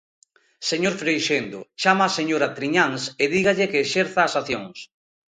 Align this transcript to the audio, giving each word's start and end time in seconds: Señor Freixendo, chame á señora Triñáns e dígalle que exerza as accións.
Señor 0.69 0.93
Freixendo, 1.01 1.59
chame 1.81 2.03
á 2.07 2.09
señora 2.19 2.53
Triñáns 2.57 3.03
e 3.23 3.25
dígalle 3.33 3.69
que 3.71 3.83
exerza 3.85 4.19
as 4.23 4.33
accións. 4.41 4.77